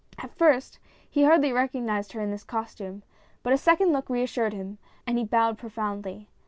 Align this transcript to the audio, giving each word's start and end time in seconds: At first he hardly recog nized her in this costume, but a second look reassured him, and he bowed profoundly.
At 0.17 0.35
first 0.35 0.79
he 1.07 1.25
hardly 1.25 1.51
recog 1.51 1.83
nized 1.83 2.13
her 2.13 2.21
in 2.21 2.31
this 2.31 2.43
costume, 2.43 3.03
but 3.43 3.53
a 3.53 3.57
second 3.59 3.93
look 3.93 4.09
reassured 4.09 4.51
him, 4.53 4.79
and 5.05 5.19
he 5.19 5.23
bowed 5.25 5.59
profoundly. 5.59 6.27